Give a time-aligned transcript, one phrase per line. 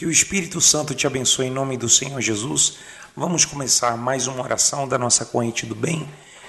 [0.00, 2.78] Que o Espírito Santo te abençoe em nome do Senhor Jesus.
[3.14, 6.08] Vamos começar mais uma oração da nossa corrente do bem.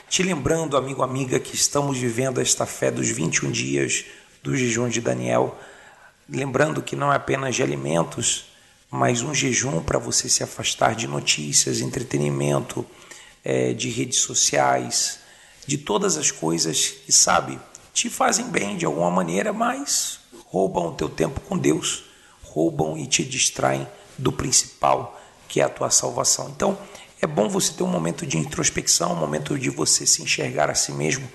[0.09, 4.05] Te lembrando, amigo, amiga, que estamos vivendo esta fé dos 21 dias
[4.41, 5.59] do jejum de Daniel.
[6.29, 8.45] Lembrando que não é apenas de alimentos,
[8.89, 12.85] mas um jejum para você se afastar de notícias, entretenimento,
[13.43, 15.19] é, de redes sociais,
[15.67, 17.59] de todas as coisas que, sabe,
[17.93, 22.10] te fazem bem de alguma maneira, mas roubam o teu tempo com Deus
[22.51, 23.87] roubam e te distraem
[24.17, 26.49] do principal, que é a tua salvação.
[26.49, 26.77] Então,
[27.21, 30.75] é bom você ter um momento de introspecção, um momento de você se enxergar a
[30.75, 31.27] si mesmo.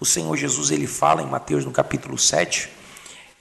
[0.00, 2.68] O Senhor Jesus ele fala em Mateus no capítulo 7,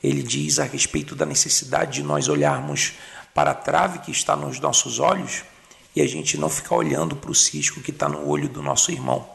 [0.03, 2.93] ele diz a respeito da necessidade de nós olharmos
[3.33, 5.43] para a trave que está nos nossos olhos
[5.95, 8.91] e a gente não ficar olhando para o cisco que está no olho do nosso
[8.91, 9.29] irmão.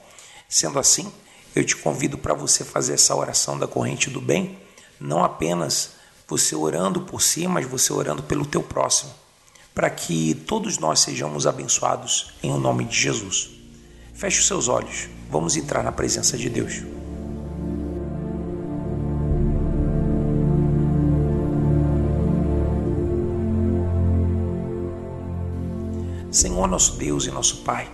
[0.48, 1.10] Sendo assim,
[1.54, 4.58] eu te convido para você fazer essa oração da corrente do bem,
[5.00, 5.95] não apenas
[6.28, 9.12] você orando por si, mas você orando pelo teu próximo,
[9.74, 13.50] para que todos nós sejamos abençoados em o nome de Jesus.
[14.12, 16.82] Feche os seus olhos, vamos entrar na presença de Deus.
[26.30, 27.88] Senhor nosso Deus e nosso Pai,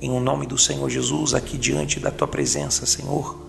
[0.00, 3.43] em o nome do Senhor Jesus, aqui diante da tua presença, Senhor,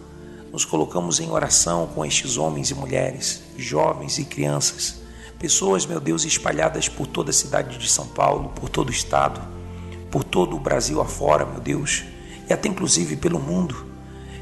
[0.55, 5.01] nos colocamos em oração com estes homens e mulheres, jovens e crianças,
[5.37, 9.41] pessoas, meu Deus, espalhadas por toda a cidade de São Paulo, por todo o estado,
[10.09, 12.05] por todo o Brasil afora, meu Deus,
[12.49, 13.85] e até inclusive pelo mundo.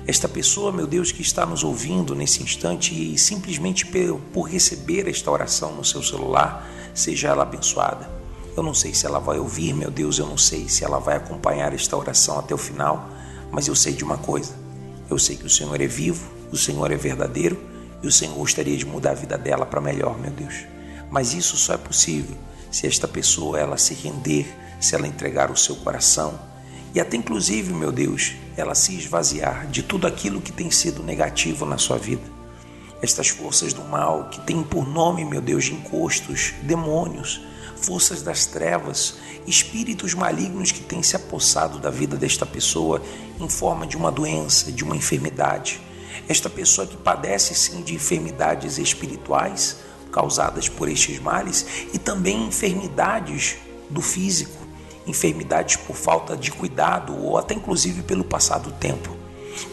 [0.05, 3.83] Esta pessoa, meu Deus, que está nos ouvindo nesse instante e simplesmente
[4.31, 8.07] por receber esta oração no seu celular, seja ela abençoada.
[8.55, 11.15] Eu não sei se ela vai ouvir, meu Deus, eu não sei se ela vai
[11.15, 13.09] acompanhar esta oração até o final,
[13.51, 14.61] mas eu sei de uma coisa
[15.13, 17.57] eu sei que o Senhor é vivo, o Senhor é verdadeiro
[18.01, 20.65] e o Senhor gostaria de mudar a vida dela para melhor, meu Deus.
[21.09, 22.35] Mas isso só é possível
[22.71, 24.45] se esta pessoa ela se render,
[24.79, 26.39] se ela entregar o seu coração
[26.93, 31.65] e até inclusive, meu Deus, ela se esvaziar de tudo aquilo que tem sido negativo
[31.65, 32.21] na sua vida.
[33.01, 37.41] Estas forças do mal que têm por nome, meu Deus, de encostos, demônios,
[37.83, 43.01] forças das trevas, espíritos malignos que têm se apossado da vida desta pessoa
[43.39, 45.81] em forma de uma doença, de uma enfermidade.
[46.27, 49.77] Esta pessoa que padece sim de enfermidades espirituais
[50.11, 53.57] causadas por estes males e também enfermidades
[53.89, 54.65] do físico,
[55.05, 59.17] enfermidades por falta de cuidado ou até inclusive pelo passado tempo.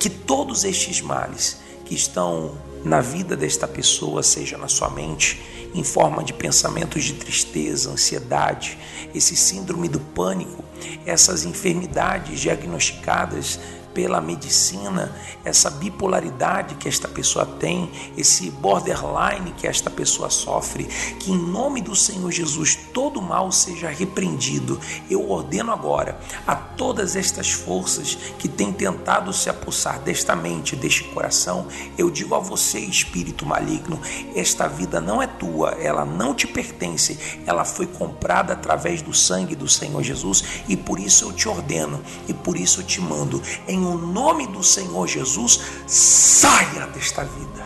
[0.00, 5.40] Que todos estes males que estão na vida desta pessoa, seja na sua mente,
[5.74, 8.78] em forma de pensamentos de tristeza, ansiedade,
[9.14, 10.64] esse síndrome do pânico,
[11.06, 13.60] essas enfermidades diagnosticadas
[13.94, 15.14] pela medicina,
[15.44, 20.84] essa bipolaridade que esta pessoa tem, esse borderline que esta pessoa sofre,
[21.18, 24.80] que em nome do Senhor Jesus todo mal seja repreendido.
[25.08, 31.04] Eu ordeno agora a todas estas forças que têm tentado se apossar desta mente, deste
[31.04, 31.66] coração,
[31.98, 34.00] eu digo a você, espírito maligno,
[34.34, 39.54] esta vida não é tua, ela não te pertence, ela foi comprada através do sangue
[39.54, 43.42] do Senhor Jesus e por isso eu te ordeno e por isso eu te mando
[43.66, 47.64] em em o nome do Senhor Jesus, saia desta vida.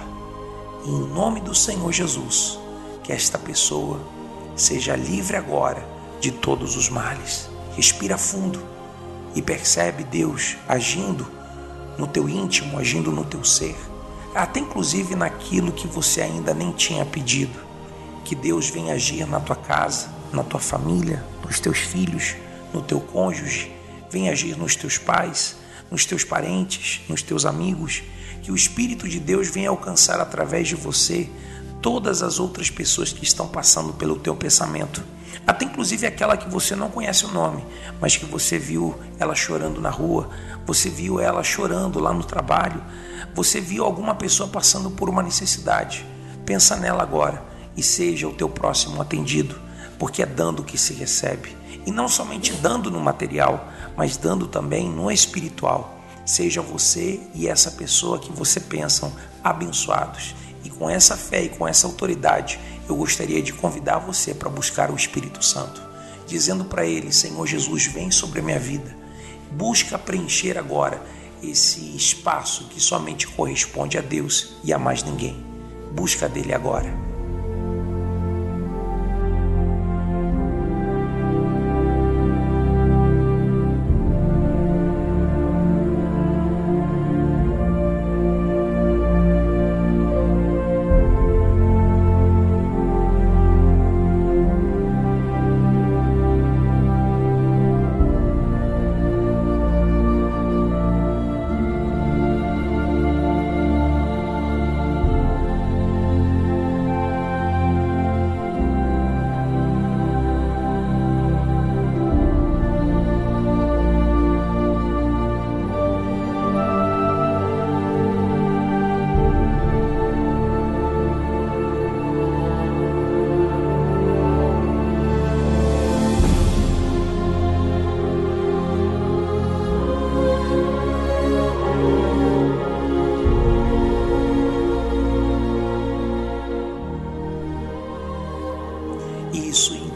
[0.86, 2.58] Em nome do Senhor Jesus,
[3.02, 4.00] que esta pessoa
[4.54, 5.84] seja livre agora
[6.20, 7.50] de todos os males.
[7.74, 8.62] Respira fundo
[9.34, 11.26] e percebe Deus agindo
[11.98, 13.76] no teu íntimo, agindo no teu ser,
[14.34, 17.58] até inclusive naquilo que você ainda nem tinha pedido.
[18.24, 22.36] Que Deus venha agir na tua casa, na tua família, nos teus filhos,
[22.72, 23.74] no teu cônjuge,
[24.10, 25.56] venha agir nos teus pais,
[25.90, 28.02] nos teus parentes, nos teus amigos,
[28.42, 31.28] que o Espírito de Deus venha alcançar através de você
[31.80, 35.02] todas as outras pessoas que estão passando pelo teu pensamento.
[35.46, 37.64] Até inclusive aquela que você não conhece o nome,
[38.00, 40.30] mas que você viu ela chorando na rua,
[40.66, 42.82] você viu ela chorando lá no trabalho,
[43.34, 46.06] você viu alguma pessoa passando por uma necessidade.
[46.46, 47.42] Pensa nela agora
[47.76, 49.60] e seja o teu próximo atendido,
[49.98, 51.54] porque é dando que se recebe.
[51.86, 55.98] E não somente dando no material, mas dando também no espiritual.
[56.24, 59.12] Seja você e essa pessoa que você pensam
[59.42, 60.34] abençoados.
[60.64, 62.58] E com essa fé e com essa autoridade,
[62.88, 65.82] eu gostaria de convidar você para buscar o Espírito Santo,
[66.26, 68.96] dizendo para ele: Senhor Jesus, vem sobre a minha vida.
[69.52, 71.00] Busca preencher agora
[71.42, 75.44] esse espaço que somente corresponde a Deus e a mais ninguém.
[75.92, 77.13] Busca dele agora.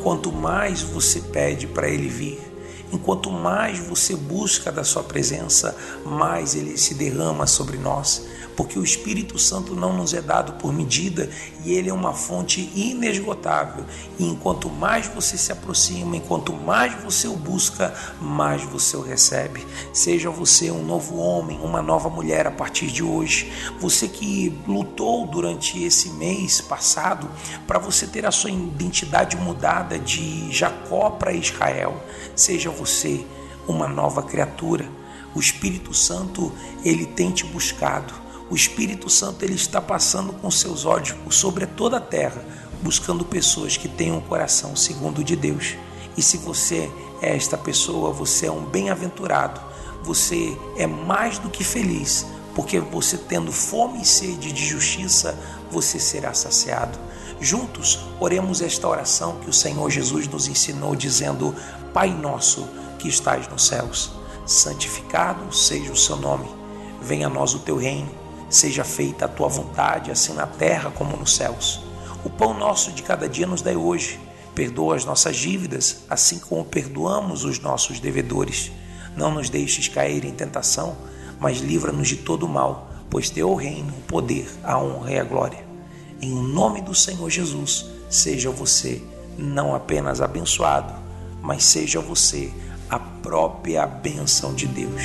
[0.09, 2.41] Isso, enquanto mais você pede para Ele vir,
[2.93, 8.27] enquanto mais você busca da Sua presença, mais Ele se derrama sobre nós
[8.59, 11.31] porque o Espírito Santo não nos é dado por medida
[11.65, 13.85] e ele é uma fonte inesgotável.
[14.19, 19.65] E enquanto mais você se aproxima, enquanto mais você o busca, mais você o recebe.
[19.93, 23.53] Seja você um novo homem, uma nova mulher a partir de hoje.
[23.79, 27.31] Você que lutou durante esse mês passado
[27.65, 32.03] para você ter a sua identidade mudada de Jacó para Israel.
[32.35, 33.25] Seja você
[33.67, 34.89] uma nova criatura.
[35.35, 36.53] O Espírito Santo,
[36.85, 41.99] ele tem te buscado o Espírito Santo ele está passando com seus olhos sobre toda
[41.99, 42.43] a terra,
[42.83, 45.77] buscando pessoas que tenham um coração segundo o de Deus.
[46.17, 46.91] E se você
[47.21, 49.61] é esta pessoa, você é um bem-aventurado,
[50.03, 52.25] você é mais do que feliz,
[52.55, 55.39] porque você tendo fome e sede de justiça,
[55.71, 56.99] você será saciado.
[57.41, 61.55] Juntos, oremos esta oração que o Senhor Jesus nos ensinou, dizendo:
[61.93, 62.69] Pai nosso
[62.99, 64.11] que estás nos céus,
[64.47, 66.49] santificado seja o seu nome,
[67.01, 71.17] venha a nós o teu reino Seja feita a tua vontade, assim na terra como
[71.17, 71.83] nos céus.
[72.25, 74.19] O pão nosso de cada dia nos dai hoje.
[74.55, 78.73] Perdoa as nossas dívidas, assim como perdoamos os nossos devedores.
[79.15, 80.97] Não nos deixes cair em tentação,
[81.39, 85.68] mas livra-nos de todo mal, pois teu reino, o poder, a honra e a glória.
[86.21, 89.01] Em nome do Senhor Jesus, seja você
[89.37, 90.93] não apenas abençoado,
[91.41, 92.53] mas seja você
[92.91, 95.03] a própria bênção de Deus.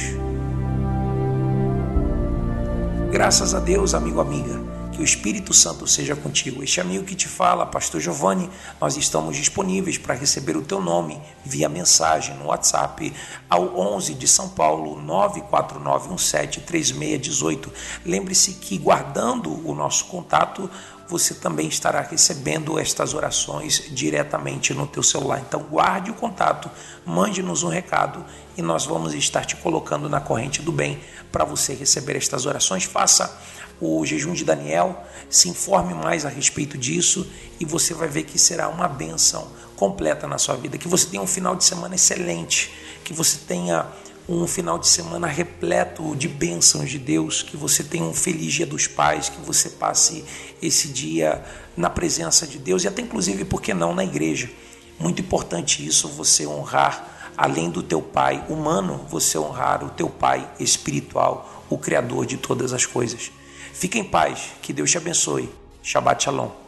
[3.12, 4.60] Graças a Deus, amigo, amiga,
[4.94, 6.64] que o Espírito Santo seja contigo.
[6.64, 8.48] Este amigo que te fala, Pastor Giovanni,
[8.80, 13.12] nós estamos disponíveis para receber o teu nome via mensagem no WhatsApp
[13.50, 17.70] ao 11 de São Paulo 949173618.
[18.06, 20.70] Lembre-se que guardando o nosso contato,
[21.14, 25.40] você também estará recebendo estas orações diretamente no teu celular.
[25.48, 26.72] Então guarde o contato,
[27.06, 28.26] mande-nos um recado
[28.58, 31.00] e nós vamos estar te colocando na corrente do bem
[31.32, 32.86] para você receber estas orações.
[32.86, 33.40] Faça
[33.80, 37.30] o jejum de Daniel, se informe mais a respeito disso
[37.60, 40.80] e você vai ver que será uma benção completa na sua vida.
[40.80, 42.74] Que você tenha um final de semana excelente,
[43.04, 43.86] que você tenha
[44.28, 48.66] um final de semana repleto de bênçãos de Deus, que você tenha um feliz dia
[48.66, 50.24] dos pais, que você passe
[50.62, 51.44] esse dia
[51.76, 54.50] na presença de Deus e até inclusive, por que não, na igreja.
[54.98, 60.48] Muito importante isso, você honrar além do teu pai humano, você honrar o teu pai
[60.60, 63.32] espiritual, o criador de todas as coisas.
[63.74, 65.50] Fique em paz, que Deus te abençoe.
[65.82, 66.63] Shabbat Shalom.